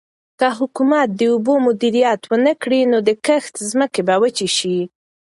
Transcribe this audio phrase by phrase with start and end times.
[0.39, 4.77] که حکومت د اوبو مدیریت ونکړي نو د کښت ځمکې به وچې شي.